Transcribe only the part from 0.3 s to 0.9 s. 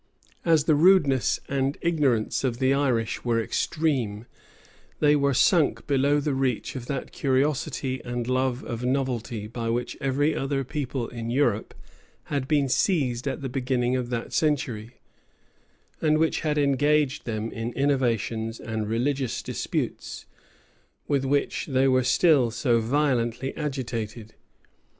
As the